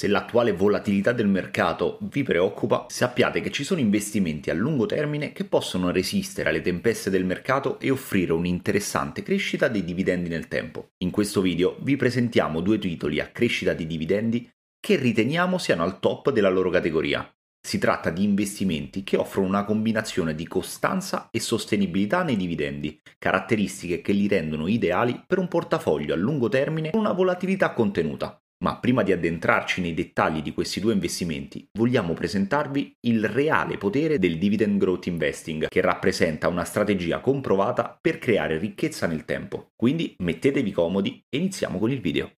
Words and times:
Se 0.00 0.08
l'attuale 0.08 0.52
volatilità 0.52 1.12
del 1.12 1.28
mercato 1.28 1.98
vi 2.00 2.22
preoccupa, 2.22 2.86
sappiate 2.88 3.42
che 3.42 3.50
ci 3.50 3.64
sono 3.64 3.80
investimenti 3.80 4.48
a 4.48 4.54
lungo 4.54 4.86
termine 4.86 5.32
che 5.32 5.44
possono 5.44 5.90
resistere 5.90 6.48
alle 6.48 6.62
tempeste 6.62 7.10
del 7.10 7.26
mercato 7.26 7.78
e 7.78 7.90
offrire 7.90 8.32
un'interessante 8.32 9.22
crescita 9.22 9.68
dei 9.68 9.84
dividendi 9.84 10.30
nel 10.30 10.48
tempo. 10.48 10.92
In 11.04 11.10
questo 11.10 11.42
video 11.42 11.76
vi 11.82 11.96
presentiamo 11.96 12.62
due 12.62 12.78
titoli 12.78 13.20
a 13.20 13.26
crescita 13.26 13.74
di 13.74 13.86
dividendi 13.86 14.50
che 14.80 14.96
riteniamo 14.96 15.58
siano 15.58 15.82
al 15.82 16.00
top 16.00 16.30
della 16.30 16.48
loro 16.48 16.70
categoria. 16.70 17.30
Si 17.60 17.76
tratta 17.76 18.08
di 18.08 18.24
investimenti 18.24 19.04
che 19.04 19.18
offrono 19.18 19.48
una 19.48 19.64
combinazione 19.64 20.34
di 20.34 20.48
costanza 20.48 21.28
e 21.30 21.40
sostenibilità 21.40 22.22
nei 22.22 22.36
dividendi, 22.36 23.02
caratteristiche 23.18 24.00
che 24.00 24.12
li 24.12 24.28
rendono 24.28 24.66
ideali 24.66 25.22
per 25.26 25.36
un 25.36 25.48
portafoglio 25.48 26.14
a 26.14 26.16
lungo 26.16 26.48
termine 26.48 26.88
con 26.88 27.00
una 27.00 27.12
volatilità 27.12 27.74
contenuta. 27.74 28.40
Ma 28.62 28.78
prima 28.78 29.02
di 29.02 29.12
addentrarci 29.12 29.80
nei 29.80 29.94
dettagli 29.94 30.42
di 30.42 30.52
questi 30.52 30.80
due 30.80 30.92
investimenti, 30.92 31.66
vogliamo 31.78 32.12
presentarvi 32.12 32.96
il 33.06 33.26
reale 33.26 33.78
potere 33.78 34.18
del 34.18 34.36
dividend 34.36 34.78
growth 34.78 35.06
investing, 35.06 35.68
che 35.68 35.80
rappresenta 35.80 36.48
una 36.48 36.64
strategia 36.64 37.20
comprovata 37.20 37.96
per 37.98 38.18
creare 38.18 38.58
ricchezza 38.58 39.06
nel 39.06 39.24
tempo. 39.24 39.70
Quindi 39.74 40.14
mettetevi 40.18 40.72
comodi 40.72 41.24
e 41.30 41.38
iniziamo 41.38 41.78
con 41.78 41.90
il 41.90 42.00
video. 42.00 42.32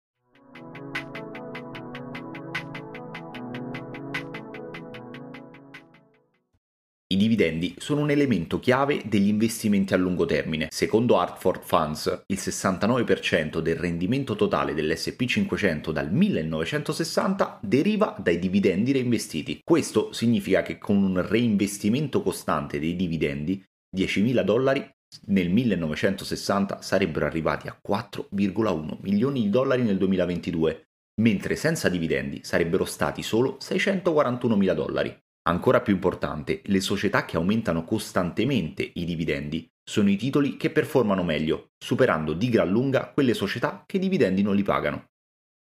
I 7.13 7.17
dividendi 7.19 7.75
sono 7.77 8.01
un 8.01 8.11
elemento 8.11 8.59
chiave 8.59 9.03
degli 9.05 9.29
investimenti 9.29 9.93
a 9.93 9.99
lungo 9.99 10.25
termine. 10.25 10.69
Secondo 10.71 11.19
Hartford 11.19 11.61
Funds, 11.63 12.23
il 12.29 12.39
69% 12.39 13.59
del 13.59 13.77
rendimento 13.77 14.35
totale 14.35 14.73
dell'SP 14.73 15.27
500 15.27 15.93
dal 15.93 16.11
1960 16.11 17.59
deriva 17.61 18.17
dai 18.19 18.39
dividendi 18.39 18.93
reinvestiti. 18.93 19.61
Questo 19.63 20.15
significa 20.15 20.63
che 20.63 20.79
con 20.79 20.97
un 20.97 21.21
reinvestimento 21.21 22.23
costante 22.23 22.79
dei 22.79 22.97
dividendi, 22.97 23.63
10.000 23.95 24.43
dollari 24.43 24.91
nel 25.27 25.51
1960 25.51 26.81
sarebbero 26.81 27.27
arrivati 27.27 27.69
a 27.69 27.79
4,1 27.87 28.97
milioni 29.03 29.43
di 29.43 29.51
dollari 29.51 29.83
nel 29.83 29.99
2022, 29.99 30.85
mentre 31.21 31.57
senza 31.57 31.91
dividendi 31.91 32.41
sarebbero 32.43 32.87
stati 32.87 33.23
solo 33.23 33.59
641 33.61 34.57
mila 34.57 34.73
dollari. 34.73 35.15
Ancora 35.45 35.81
più 35.81 35.93
importante, 35.95 36.63
le 36.65 36.81
società 36.81 37.25
che 37.25 37.37
aumentano 37.37 37.85
costantemente 37.85 38.91
i 38.95 39.05
dividendi 39.05 39.69
sono 39.83 40.09
i 40.11 40.17
titoli 40.17 40.57
che 40.57 40.71
performano 40.71 41.23
meglio, 41.23 41.73
superando 41.79 42.33
di 42.33 42.49
gran 42.49 42.71
lunga 42.71 43.11
quelle 43.13 43.35
società 43.35 43.85
che 43.87 43.97
i 43.99 44.01
dividendi 44.01 44.43
non 44.43 44.57
li 44.57 44.63
pagano. 44.63 45.12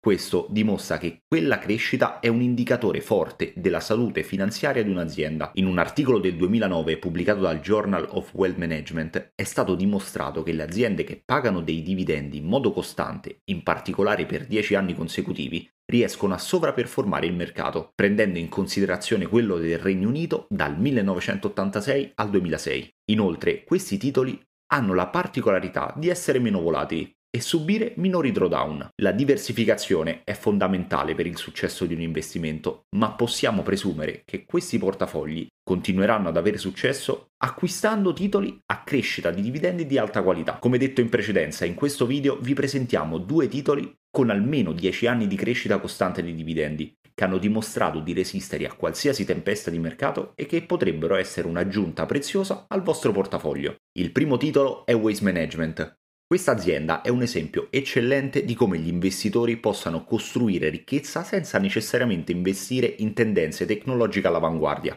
Questo 0.02 0.46
dimostra 0.48 0.96
che 0.96 1.24
quella 1.28 1.58
crescita 1.58 2.20
è 2.20 2.28
un 2.28 2.40
indicatore 2.40 3.02
forte 3.02 3.52
della 3.54 3.80
salute 3.80 4.22
finanziaria 4.22 4.82
di 4.82 4.88
un'azienda. 4.88 5.50
In 5.56 5.66
un 5.66 5.76
articolo 5.76 6.18
del 6.18 6.36
2009 6.36 6.96
pubblicato 6.96 7.40
dal 7.40 7.60
Journal 7.60 8.08
of 8.12 8.32
Wealth 8.32 8.56
Management 8.56 9.32
è 9.34 9.42
stato 9.42 9.74
dimostrato 9.74 10.42
che 10.42 10.52
le 10.52 10.62
aziende 10.62 11.04
che 11.04 11.20
pagano 11.22 11.60
dei 11.60 11.82
dividendi 11.82 12.38
in 12.38 12.46
modo 12.46 12.72
costante, 12.72 13.40
in 13.50 13.62
particolare 13.62 14.24
per 14.24 14.46
10 14.46 14.74
anni 14.74 14.94
consecutivi, 14.94 15.68
riescono 15.84 16.32
a 16.32 16.38
sovraperformare 16.38 17.26
il 17.26 17.34
mercato, 17.34 17.92
prendendo 17.94 18.38
in 18.38 18.48
considerazione 18.48 19.26
quello 19.26 19.58
del 19.58 19.78
Regno 19.78 20.08
Unito 20.08 20.46
dal 20.48 20.80
1986 20.80 22.12
al 22.14 22.30
2006. 22.30 22.94
Inoltre, 23.10 23.64
questi 23.64 23.98
titoli 23.98 24.40
hanno 24.72 24.94
la 24.94 25.08
particolarità 25.08 25.92
di 25.94 26.08
essere 26.08 26.38
meno 26.38 26.62
volatili, 26.62 27.12
e 27.30 27.40
subire 27.40 27.92
minori 27.96 28.32
drawdown. 28.32 28.88
La 29.02 29.12
diversificazione 29.12 30.22
è 30.24 30.32
fondamentale 30.32 31.14
per 31.14 31.26
il 31.26 31.36
successo 31.36 31.86
di 31.86 31.94
un 31.94 32.00
investimento, 32.00 32.86
ma 32.96 33.12
possiamo 33.12 33.62
presumere 33.62 34.22
che 34.24 34.44
questi 34.44 34.78
portafogli 34.78 35.46
continueranno 35.62 36.28
ad 36.28 36.36
avere 36.36 36.58
successo 36.58 37.28
acquistando 37.42 38.12
titoli 38.12 38.58
a 38.66 38.82
crescita 38.82 39.30
di 39.30 39.40
dividendi 39.42 39.86
di 39.86 39.96
alta 39.96 40.22
qualità. 40.22 40.58
Come 40.58 40.78
detto 40.78 41.00
in 41.00 41.08
precedenza, 41.08 41.64
in 41.64 41.74
questo 41.74 42.06
video 42.06 42.36
vi 42.40 42.54
presentiamo 42.54 43.18
due 43.18 43.46
titoli 43.46 43.94
con 44.10 44.30
almeno 44.30 44.72
10 44.72 45.06
anni 45.06 45.26
di 45.28 45.36
crescita 45.36 45.78
costante 45.78 46.22
di 46.22 46.34
dividendi, 46.34 46.92
che 47.14 47.24
hanno 47.24 47.38
dimostrato 47.38 48.00
di 48.00 48.12
resistere 48.12 48.66
a 48.66 48.74
qualsiasi 48.74 49.24
tempesta 49.24 49.70
di 49.70 49.78
mercato 49.78 50.32
e 50.34 50.46
che 50.46 50.62
potrebbero 50.62 51.14
essere 51.14 51.46
un'aggiunta 51.46 52.04
preziosa 52.06 52.64
al 52.66 52.82
vostro 52.82 53.12
portafoglio. 53.12 53.76
Il 53.92 54.10
primo 54.10 54.36
titolo 54.36 54.84
è 54.84 54.94
Waste 54.94 55.24
Management, 55.24 55.98
questa 56.30 56.52
azienda 56.52 57.00
è 57.00 57.08
un 57.08 57.22
esempio 57.22 57.66
eccellente 57.70 58.44
di 58.44 58.54
come 58.54 58.78
gli 58.78 58.86
investitori 58.86 59.56
possano 59.56 60.04
costruire 60.04 60.68
ricchezza 60.68 61.24
senza 61.24 61.58
necessariamente 61.58 62.30
investire 62.30 62.86
in 62.98 63.14
tendenze 63.14 63.66
tecnologiche 63.66 64.28
all'avanguardia. 64.28 64.96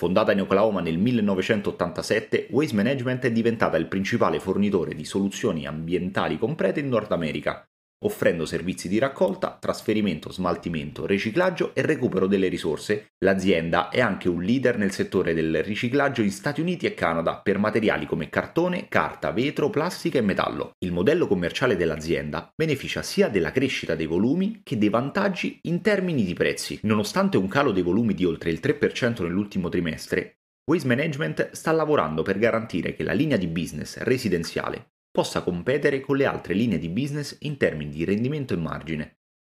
Fondata 0.00 0.32
in 0.32 0.40
Oklahoma 0.40 0.80
nel 0.80 0.96
1987, 0.96 2.46
Waste 2.52 2.74
Management 2.74 3.24
è 3.24 3.32
diventata 3.32 3.76
il 3.76 3.86
principale 3.86 4.40
fornitore 4.40 4.94
di 4.94 5.04
soluzioni 5.04 5.66
ambientali 5.66 6.38
complete 6.38 6.80
in 6.80 6.88
Nord 6.88 7.12
America, 7.12 7.62
offrendo 8.04 8.44
servizi 8.44 8.88
di 8.88 8.98
raccolta, 8.98 9.56
trasferimento, 9.58 10.30
smaltimento, 10.30 11.06
riciclaggio 11.06 11.74
e 11.74 11.82
recupero 11.82 12.26
delle 12.26 12.48
risorse. 12.48 13.06
L'azienda 13.24 13.88
è 13.88 14.00
anche 14.00 14.28
un 14.28 14.42
leader 14.42 14.76
nel 14.76 14.92
settore 14.92 15.34
del 15.34 15.62
riciclaggio 15.62 16.22
in 16.22 16.30
Stati 16.30 16.60
Uniti 16.60 16.86
e 16.86 16.94
Canada 16.94 17.40
per 17.42 17.58
materiali 17.58 18.06
come 18.06 18.28
cartone, 18.28 18.88
carta, 18.88 19.30
vetro, 19.30 19.70
plastica 19.70 20.18
e 20.18 20.22
metallo. 20.22 20.72
Il 20.78 20.92
modello 20.92 21.26
commerciale 21.26 21.76
dell'azienda 21.76 22.50
beneficia 22.54 23.02
sia 23.02 23.28
della 23.28 23.52
crescita 23.52 23.94
dei 23.94 24.06
volumi 24.06 24.60
che 24.62 24.76
dei 24.76 24.88
vantaggi 24.88 25.58
in 25.62 25.80
termini 25.80 26.24
di 26.24 26.34
prezzi. 26.34 26.78
Nonostante 26.82 27.36
un 27.36 27.48
calo 27.48 27.72
dei 27.72 27.82
volumi 27.82 28.14
di 28.14 28.24
oltre 28.24 28.50
il 28.50 28.60
3% 28.62 29.22
nell'ultimo 29.22 29.68
trimestre, 29.68 30.38
Waste 30.68 30.88
Management 30.88 31.50
sta 31.52 31.70
lavorando 31.70 32.22
per 32.22 32.38
garantire 32.38 32.92
che 32.94 33.04
la 33.04 33.12
linea 33.12 33.36
di 33.36 33.46
business 33.46 33.98
residenziale 33.98 34.95
possa 35.16 35.40
competere 35.40 36.00
con 36.00 36.18
le 36.18 36.26
altre 36.26 36.52
linee 36.52 36.78
di 36.78 36.90
business 36.90 37.38
in 37.40 37.56
termini 37.56 37.90
di 37.90 38.04
rendimento 38.04 38.52
e 38.52 38.58
margine. 38.58 39.16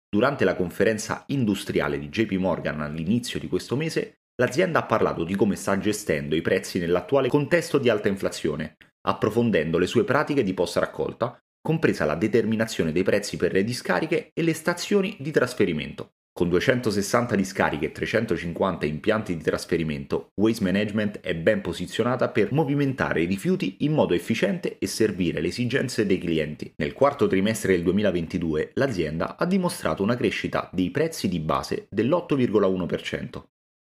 Durante 0.09 0.45
la 0.45 0.55
conferenza 0.55 1.25
industriale 1.27 1.99
di 1.99 2.07
JP 2.07 2.31
Morgan 2.37 2.79
all'inizio 2.79 3.41
di 3.41 3.49
questo 3.49 3.75
mese, 3.75 4.21
l'azienda 4.35 4.79
ha 4.79 4.85
parlato 4.85 5.25
di 5.25 5.35
come 5.35 5.57
sta 5.57 5.77
gestendo 5.77 6.37
i 6.37 6.41
prezzi 6.41 6.79
nell'attuale 6.79 7.27
contesto 7.27 7.77
di 7.77 7.89
alta 7.89 8.07
inflazione, 8.07 8.77
approfondendo 9.01 9.77
le 9.77 9.87
sue 9.87 10.05
pratiche 10.05 10.43
di 10.43 10.53
post 10.53 10.77
raccolta, 10.77 11.37
compresa 11.61 12.05
la 12.05 12.15
determinazione 12.15 12.93
dei 12.93 13.03
prezzi 13.03 13.35
per 13.35 13.51
le 13.51 13.65
discariche 13.65 14.31
e 14.33 14.41
le 14.41 14.53
stazioni 14.53 15.17
di 15.19 15.31
trasferimento. 15.31 16.13
Con 16.39 16.47
260 16.47 17.35
discariche 17.35 17.87
e 17.87 17.91
350 17.91 18.85
impianti 18.85 19.35
di 19.35 19.43
trasferimento, 19.43 20.29
Waste 20.39 20.63
Management 20.63 21.19
è 21.19 21.35
ben 21.35 21.59
posizionata 21.59 22.29
per 22.29 22.53
movimentare 22.53 23.23
i 23.23 23.25
rifiuti 23.25 23.75
in 23.79 23.91
modo 23.91 24.13
efficiente 24.13 24.77
e 24.77 24.87
servire 24.87 25.41
le 25.41 25.49
esigenze 25.49 26.05
dei 26.05 26.17
clienti. 26.17 26.71
Nel 26.77 26.93
quarto 26.93 27.27
trimestre 27.27 27.73
del 27.73 27.83
2022 27.83 28.71
l'azienda 28.75 29.35
ha 29.35 29.45
dimostrato 29.45 30.01
una 30.01 30.15
crescita 30.15 30.69
dei 30.71 30.91
prezzi 30.91 31.27
di 31.27 31.41
base 31.41 31.87
dell'8,1%, 31.89 33.41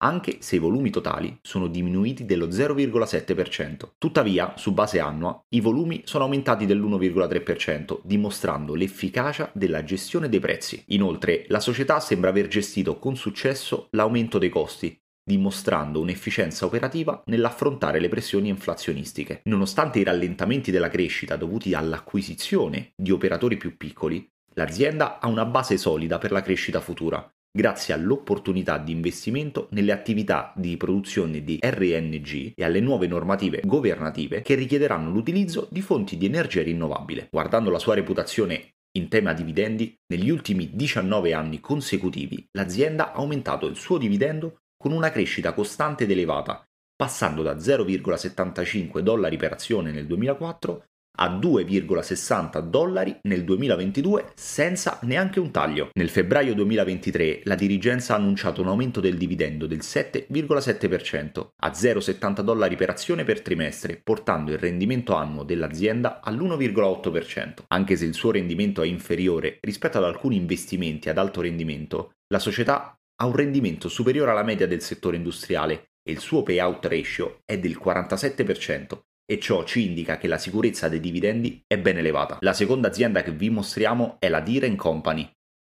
anche 0.04 0.38
se 0.42 0.58
i 0.58 0.60
volumi 0.60 0.90
totali 0.90 1.40
sono 1.42 1.68
diminuiti 1.68 2.26
dello 2.26 2.48
0,7%. 2.48 3.94
Tuttavia, 3.98 4.54
su 4.58 4.74
base 4.74 5.00
annua, 5.00 5.40
i 5.56 5.62
volumi 5.62 6.02
sono 6.04 6.26
aumentati 6.26 6.66
dell'1,3%, 6.66 8.02
dimostrando 8.04 8.76
l'efficacia 8.76 9.50
della 9.54 9.84
gestione 9.84 10.28
dei 10.28 10.42
prezzi. 10.42 10.84
Inoltre, 10.88 11.46
la 11.48 11.62
società 11.62 12.02
sembra 12.02 12.30
aver 12.30 12.48
gestito 12.48 13.00
con 13.00 13.16
successo 13.16 13.88
l'aumento 13.92 14.38
dei 14.38 14.50
costi, 14.50 14.96
dimostrando 15.24 16.02
un'efficienza 16.02 16.66
operativa 16.66 17.24
nell'affrontare 17.28 18.02
le 18.02 18.10
pressioni 18.10 18.50
inflazionistiche. 18.50 19.40
Nonostante 19.46 20.00
i 20.00 20.04
rallentamenti 20.04 20.70
della 20.70 20.90
crescita 20.90 21.38
dovuti 21.38 21.74
all'acquisizione 21.74 22.92
di 22.98 23.12
operatori 23.12 23.56
più 23.56 23.78
piccoli, 23.78 24.30
l'azienda 24.56 25.20
ha 25.20 25.30
una 25.30 25.46
base 25.46 25.78
solida 25.78 26.18
per 26.18 26.34
la 26.34 26.42
crescita 26.42 26.82
futura 26.82 27.33
grazie 27.56 27.94
all'opportunità 27.94 28.80
di 28.80 28.92
investimento 28.92 29.68
nelle 29.72 29.92
attività 29.92 30.52
di 30.56 30.76
produzione 30.76 31.44
di 31.44 31.60
RNG 31.62 32.54
e 32.56 32.64
alle 32.64 32.80
nuove 32.80 33.06
normative 33.06 33.62
governative 33.64 34.42
che 34.42 34.56
richiederanno 34.56 35.12
l'utilizzo 35.12 35.68
di 35.70 35.84
fonti 35.84 36.18
di 36.18 36.26
energia 36.26 36.64
rinnovabile. 36.64 37.28
Guardando 37.30 37.70
la 37.70 37.78
sua 37.78 37.94
reputazione 37.94 38.74
in 38.96 39.08
tema 39.08 39.34
dividendi, 39.34 39.96
negli 40.08 40.30
ultimi 40.30 40.72
19 40.74 41.34
anni 41.34 41.60
consecutivi 41.60 42.44
l'azienda 42.54 43.14
ha 43.14 43.18
aumentato 43.18 43.68
il 43.68 43.76
suo 43.76 44.00
dividendo 44.00 44.62
con 44.76 44.92
una 44.92 45.12
crescita 45.12 45.54
costante 45.54 46.06
ed 46.06 46.12
elevata, 46.12 46.64
passando 46.96 47.44
da 47.44 47.56
0,75 47.56 49.00
dollari 49.00 49.38
per 49.38 49.54
azione 49.54 49.92
nel 49.92 50.08
2004 50.08 50.86
a 51.16 51.30
2,60 51.38 52.60
dollari 52.62 53.18
nel 53.24 53.44
2022 53.44 54.32
senza 54.36 55.00
neanche 55.04 55.40
un 55.40 55.52
taglio. 55.52 55.90
Nel 55.94 56.10
febbraio 56.10 56.54
2023 56.54 57.42
la 57.44 57.56
dirigenza 57.56 58.14
ha 58.14 58.18
annunciato 58.18 58.62
un 58.62 58.68
aumento 58.68 59.00
del 59.00 59.18
dividendo 59.18 59.68
del 59.68 59.80
7,7% 59.80 61.48
a 61.58 61.70
0,70 61.70 62.42
dollari 62.42 62.76
per 62.76 62.90
azione 62.90 63.24
per 63.24 63.42
trimestre, 63.42 64.00
portando 64.04 64.52
il 64.52 64.58
rendimento 64.58 65.14
annuo 65.14 65.44
dell'azienda 65.44 66.20
all'1,8%. 66.22 67.64
Anche 67.68 67.96
se 67.96 68.06
il 68.06 68.14
suo 68.14 68.32
rendimento 68.32 68.82
è 68.82 68.88
inferiore 68.88 69.58
rispetto 69.62 69.98
ad 69.98 70.06
alcuni 70.06 70.36
investimenti 70.36 71.10
ad 71.10 71.18
alto 71.18 71.42
rendimento, 71.42 72.14
la 72.28 72.40
società 72.40 72.98
ha 73.22 73.26
un 73.26 73.36
rendimento 73.36 73.90
superiore 73.90 74.32
alla 74.32 74.44
media 74.44 74.68
del 74.68 74.82
settore 74.82 75.18
industriale 75.18 75.92
e 76.04 76.12
il 76.12 76.20
suo 76.20 76.44
payout 76.44 76.86
ratio 76.86 77.40
è 77.46 77.58
del 77.58 77.80
47%, 77.82 79.00
e 79.26 79.40
ciò 79.40 79.64
ci 79.64 79.86
indica 79.86 80.18
che 80.18 80.28
la 80.28 80.38
sicurezza 80.38 80.90
dei 80.90 81.00
dividendi 81.00 81.64
è 81.66 81.78
ben 81.78 81.98
elevata. 81.98 82.38
La 82.42 82.54
seconda 82.54 82.88
azienda 82.88 83.24
che 83.24 83.32
vi 83.32 83.50
mostriamo 83.50 84.18
è 84.20 84.30
la 84.30 84.42
Deere 84.42 84.74
Company. 84.76 85.30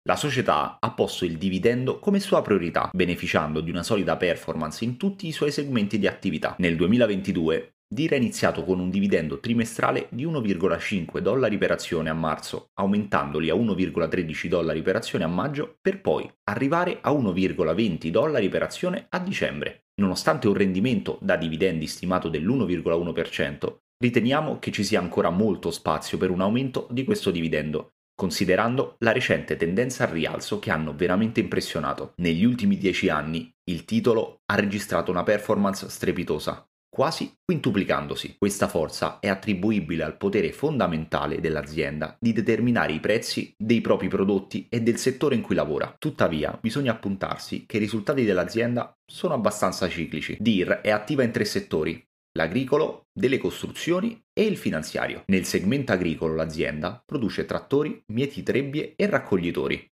La 0.07 0.15
società 0.15 0.77
ha 0.79 0.91
posto 0.93 1.25
il 1.25 1.37
dividendo 1.37 1.99
come 1.99 2.19
sua 2.19 2.41
priorità, 2.41 2.89
beneficiando 2.91 3.61
di 3.61 3.69
una 3.69 3.83
solida 3.83 4.17
performance 4.17 4.83
in 4.83 4.97
tutti 4.97 5.27
i 5.27 5.31
suoi 5.31 5.51
segmenti 5.51 5.99
di 5.99 6.07
attività. 6.07 6.55
Nel 6.57 6.75
2022 6.75 7.73
Deere 7.93 8.15
ha 8.15 8.19
iniziato 8.19 8.63
con 8.63 8.79
un 8.79 8.89
dividendo 8.89 9.41
trimestrale 9.41 10.07
di 10.11 10.25
1,5 10.25 11.19
dollari 11.19 11.57
per 11.57 11.71
azione 11.71 12.09
a 12.09 12.13
marzo, 12.13 12.69
aumentandoli 12.75 13.49
a 13.49 13.53
1,13 13.53 14.47
dollari 14.47 14.81
per 14.81 14.95
azione 14.95 15.25
a 15.25 15.27
maggio, 15.27 15.75
per 15.81 15.99
poi 15.99 16.25
arrivare 16.45 16.99
a 17.01 17.11
1,20 17.11 18.07
dollari 18.07 18.47
per 18.47 18.63
azione 18.63 19.07
a 19.09 19.19
dicembre. 19.19 19.87
Nonostante 20.01 20.47
un 20.47 20.55
rendimento 20.55 21.19
da 21.21 21.35
dividendi 21.35 21.85
stimato 21.85 22.27
dell'1,1%, 22.27 23.75
riteniamo 23.99 24.57
che 24.57 24.71
ci 24.71 24.83
sia 24.83 24.99
ancora 24.99 25.29
molto 25.29 25.69
spazio 25.69 26.17
per 26.17 26.31
un 26.31 26.41
aumento 26.41 26.87
di 26.89 27.03
questo 27.03 27.29
dividendo, 27.29 27.91
considerando 28.15 28.95
la 28.97 29.11
recente 29.11 29.55
tendenza 29.57 30.05
al 30.05 30.09
rialzo 30.09 30.57
che 30.57 30.71
hanno 30.71 30.95
veramente 30.95 31.39
impressionato. 31.39 32.13
Negli 32.15 32.43
ultimi 32.43 32.79
dieci 32.79 33.09
anni 33.09 33.47
il 33.69 33.85
titolo 33.85 34.41
ha 34.47 34.55
registrato 34.55 35.11
una 35.11 35.21
performance 35.21 35.87
strepitosa, 35.87 36.67
quasi 36.93 37.37
quintuplicandosi. 37.41 38.35
Questa 38.37 38.67
forza 38.67 39.19
è 39.19 39.29
attribuibile 39.29 40.03
al 40.03 40.17
potere 40.17 40.51
fondamentale 40.51 41.39
dell'azienda 41.39 42.17
di 42.19 42.33
determinare 42.33 42.91
i 42.91 42.99
prezzi 42.99 43.53
dei 43.57 43.79
propri 43.79 44.09
prodotti 44.09 44.67
e 44.69 44.81
del 44.81 44.97
settore 44.97 45.35
in 45.35 45.41
cui 45.41 45.55
lavora. 45.55 45.95
Tuttavia, 45.97 46.57
bisogna 46.61 46.91
appuntarsi 46.91 47.63
che 47.65 47.77
i 47.77 47.79
risultati 47.79 48.25
dell'azienda 48.25 48.93
sono 49.09 49.33
abbastanza 49.33 49.87
ciclici. 49.87 50.35
DIR 50.37 50.81
è 50.81 50.91
attiva 50.91 51.23
in 51.23 51.31
tre 51.31 51.45
settori, 51.45 52.03
l'agricolo, 52.33 53.03
delle 53.17 53.37
costruzioni 53.37 54.21
e 54.33 54.43
il 54.43 54.57
finanziario. 54.57 55.23
Nel 55.27 55.45
segmento 55.45 55.93
agricolo 55.93 56.35
l'azienda 56.35 57.01
produce 57.05 57.45
trattori, 57.45 58.03
mieti 58.11 58.43
trebbie 58.43 58.93
e 58.97 59.05
raccoglitori. 59.05 59.87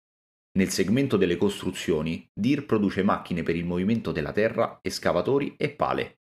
Nel 0.57 0.69
segmento 0.69 1.17
delle 1.17 1.37
costruzioni, 1.37 2.25
DIR 2.33 2.67
produce 2.67 3.03
macchine 3.03 3.43
per 3.43 3.57
il 3.57 3.65
movimento 3.65 4.13
della 4.13 4.31
terra, 4.31 4.79
escavatori 4.81 5.57
e 5.57 5.71
pale 5.71 6.19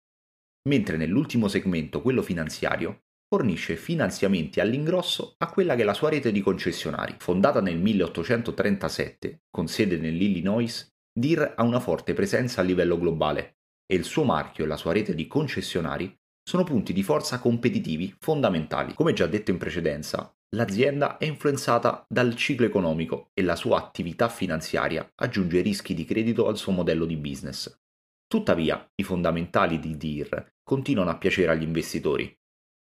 mentre 0.68 0.98
nell'ultimo 0.98 1.48
segmento, 1.48 2.02
quello 2.02 2.22
finanziario, 2.22 3.04
fornisce 3.28 3.76
finanziamenti 3.76 4.60
all'ingrosso 4.60 5.36
a 5.40 5.50
quella 5.50 5.76
che 5.76 5.82
è 5.82 5.86
la 5.86 5.94
sua 5.94 6.10
rete 6.10 6.32
di 6.32 6.42
concessionari. 6.42 7.16
Fondata 7.18 7.62
nel 7.62 7.78
1837, 7.78 9.44
con 9.50 9.68
sede 9.68 9.98
nell'Illinois, 9.98 10.94
DIR 11.12 11.54
ha 11.56 11.64
una 11.64 11.80
forte 11.80 12.14
presenza 12.14 12.62
a 12.62 12.64
livello 12.64 12.98
globale 12.98 13.58
e 13.86 13.96
il 13.96 14.04
suo 14.04 14.24
marchio 14.24 14.66
e 14.66 14.68
la 14.68 14.78
sua 14.78 14.94
rete 14.94 15.16
di 15.16 15.28
concessionari 15.28 16.14
sono 16.48 16.64
punti 16.64 16.94
di 16.94 17.04
forza 17.04 17.40
competitivi 17.40 18.16
fondamentali. 18.20 18.94
Come 18.94 19.14
già 19.14 19.26
detto 19.26 19.52
in 19.52 19.58
precedenza, 19.58 20.34
l'azienda 20.56 21.18
è 21.18 21.26
influenzata 21.26 22.06
dal 22.08 22.36
ciclo 22.36 22.66
economico 22.66 23.32
e 23.34 23.42
la 23.42 23.56
sua 23.56 23.80
attività 23.80 24.30
finanziaria 24.30 25.10
aggiunge 25.16 25.62
rischi 25.62 25.94
di 25.94 26.06
credito 26.06 26.48
al 26.48 26.58
suo 26.58 26.72
modello 26.72 27.06
di 27.06 27.18
business. 27.18 27.87
Tuttavia, 28.28 28.86
i 28.96 29.04
fondamentali 29.04 29.80
di 29.80 29.96
DIR 29.96 30.56
continuano 30.62 31.10
a 31.10 31.18
piacere 31.18 31.52
agli 31.52 31.64
investitori. 31.64 32.30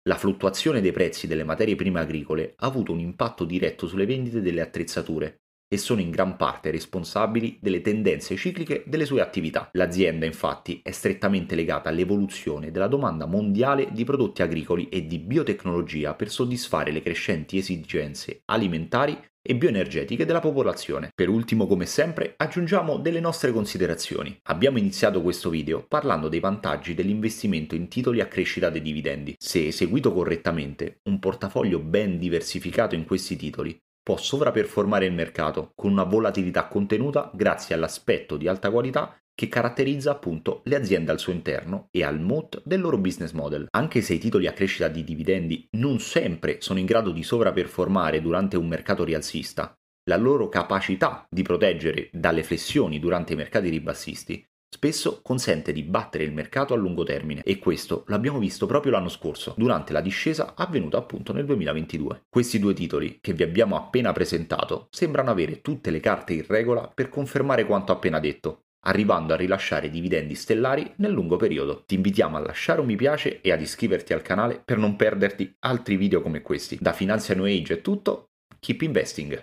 La 0.07 0.15
fluttuazione 0.15 0.79
dei 0.79 0.93
prezzi 0.93 1.27
delle 1.27 1.43
materie 1.43 1.75
prime 1.75 1.99
agricole 1.99 2.53
ha 2.57 2.65
avuto 2.65 2.93
un 2.93 2.99
impatto 2.99 3.43
diretto 3.43 3.85
sulle 3.85 4.05
vendite 4.05 4.39
delle 4.39 4.61
attrezzature 4.61 5.41
e 5.67 5.77
sono 5.77 5.99
in 5.99 6.09
gran 6.09 6.37
parte 6.37 6.71
responsabili 6.71 7.57
delle 7.59 7.81
tendenze 7.81 8.37
cicliche 8.37 8.83
delle 8.85 9.03
sue 9.03 9.19
attività. 9.19 9.67
L'azienda 9.73 10.25
infatti 10.25 10.79
è 10.81 10.91
strettamente 10.91 11.55
legata 11.55 11.89
all'evoluzione 11.89 12.71
della 12.71 12.87
domanda 12.87 13.25
mondiale 13.25 13.91
di 13.91 14.05
prodotti 14.05 14.41
agricoli 14.41 14.87
e 14.87 15.05
di 15.05 15.19
biotecnologia 15.19 16.13
per 16.13 16.29
soddisfare 16.29 16.91
le 16.91 17.01
crescenti 17.01 17.57
esigenze 17.57 18.41
alimentari 18.45 19.19
e 19.47 19.55
bioenergetiche 19.55 20.25
della 20.25 20.39
popolazione. 20.39 21.11
Per 21.13 21.29
ultimo, 21.29 21.67
come 21.67 21.85
sempre, 21.85 22.33
aggiungiamo 22.35 22.97
delle 22.97 23.19
nostre 23.19 23.51
considerazioni. 23.51 24.35
Abbiamo 24.45 24.79
iniziato 24.79 25.21
questo 25.21 25.51
video 25.51 25.85
parlando 25.87 26.29
dei 26.29 26.39
vantaggi 26.39 26.95
dell'investimento 26.95 27.75
in 27.75 27.87
titoli 27.87 28.21
a 28.21 28.27
crescita 28.27 28.71
dei 28.71 28.81
dividendi. 28.81 29.35
Se 29.37 29.67
eseguito 29.67 30.11
correttamente, 30.11 31.01
un 31.03 31.19
portafoglio 31.19 31.77
ben 31.77 32.17
diversificato 32.17 32.95
in 32.95 33.05
questi 33.05 33.35
titoli 33.35 33.77
può 34.01 34.17
sovraperformare 34.17 35.05
il 35.05 35.13
mercato 35.13 35.71
con 35.75 35.91
una 35.91 36.03
volatilità 36.03 36.67
contenuta 36.67 37.31
grazie 37.33 37.73
all'aspetto 37.73 38.37
di 38.37 38.47
alta 38.47 38.69
qualità 38.69 39.15
che 39.35 39.49
caratterizza 39.49 40.11
appunto 40.11 40.61
le 40.63 40.77
aziende 40.77 41.11
al 41.11 41.19
suo 41.19 41.33
interno 41.33 41.89
e 41.91 42.03
al 42.03 42.19
moat 42.19 42.61
del 42.63 42.81
loro 42.81 42.97
business 42.97 43.33
model. 43.33 43.67
Anche 43.69 44.01
se 44.01 44.13
i 44.13 44.17
titoli 44.17 44.47
a 44.47 44.53
crescita 44.53 44.87
di 44.87 45.03
dividendi 45.03 45.67
non 45.71 45.99
sempre 45.99 46.57
sono 46.61 46.79
in 46.79 46.85
grado 46.85 47.11
di 47.11 47.21
sovraperformare 47.21 48.21
durante 48.21 48.57
un 48.57 48.67
mercato 48.67 49.03
rialzista, 49.03 49.77
la 50.05 50.17
loro 50.17 50.49
capacità 50.49 51.25
di 51.29 51.41
proteggere 51.41 52.09
dalle 52.11 52.43
flessioni 52.43 52.99
durante 52.99 53.33
i 53.33 53.35
mercati 53.35 53.69
ribassisti 53.69 54.43
spesso 54.75 55.21
consente 55.21 55.71
di 55.71 55.83
battere 55.83 56.25
il 56.25 56.33
mercato 56.33 56.73
a 56.73 56.77
lungo 56.77 57.03
termine 57.03 57.43
e 57.43 57.59
questo 57.59 58.03
l'abbiamo 58.07 58.39
visto 58.39 58.65
proprio 58.65 58.91
l'anno 58.91 59.07
scorso, 59.07 59.53
durante 59.55 59.93
la 59.93 60.01
discesa 60.01 60.53
avvenuta 60.53 60.97
appunto 60.97 61.31
nel 61.31 61.45
2022. 61.45 62.25
Questi 62.27 62.59
due 62.59 62.73
titoli 62.73 63.19
che 63.21 63.31
vi 63.31 63.43
abbiamo 63.43 63.77
appena 63.77 64.11
presentato 64.11 64.87
sembrano 64.91 65.31
avere 65.31 65.61
tutte 65.61 65.91
le 65.91 66.01
carte 66.01 66.33
in 66.33 66.45
regola 66.45 66.91
per 66.93 67.07
confermare 67.07 67.65
quanto 67.65 67.93
appena 67.93 68.19
detto, 68.19 68.64
arrivando 68.85 69.33
a 69.33 69.37
rilasciare 69.37 69.89
dividendi 69.89 70.35
stellari 70.35 70.93
nel 70.97 71.11
lungo 71.11 71.37
periodo. 71.37 71.83
Ti 71.85 71.95
invitiamo 71.95 72.37
a 72.37 72.41
lasciare 72.41 72.79
un 72.79 72.87
mi 72.87 72.95
piace 72.95 73.41
e 73.41 73.51
ad 73.51 73.61
iscriverti 73.61 74.13
al 74.13 74.21
canale 74.21 74.61
per 74.63 74.77
non 74.77 74.95
perderti 74.95 75.55
altri 75.59 75.95
video 75.95 76.21
come 76.21 76.41
questi. 76.41 76.77
Da 76.79 76.93
Finanzia 76.93 77.35
New 77.35 77.45
Age 77.45 77.75
è 77.75 77.81
tutto, 77.81 78.29
keep 78.59 78.81
investing! 78.81 79.41